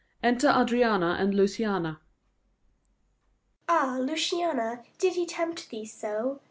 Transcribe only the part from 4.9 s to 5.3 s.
did he